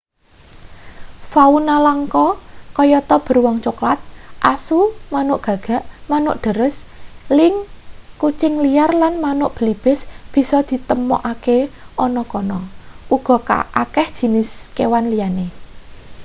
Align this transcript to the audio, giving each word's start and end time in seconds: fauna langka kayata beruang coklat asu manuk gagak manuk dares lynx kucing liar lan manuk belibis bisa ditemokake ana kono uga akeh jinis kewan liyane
fauna 1.31 1.75
langka 1.87 2.27
kayata 2.77 3.15
beruang 3.25 3.57
coklat 3.65 3.99
asu 4.53 4.79
manuk 5.13 5.39
gagak 5.45 5.83
manuk 6.11 6.35
dares 6.43 6.75
lynx 7.37 7.55
kucing 8.21 8.53
liar 8.63 8.91
lan 9.01 9.13
manuk 9.25 9.51
belibis 9.55 9.99
bisa 10.33 10.57
ditemokake 10.69 11.57
ana 12.05 12.23
kono 12.31 12.59
uga 13.15 13.37
akeh 13.83 14.07
jinis 14.17 14.49
kewan 14.75 15.05
liyane 15.11 15.47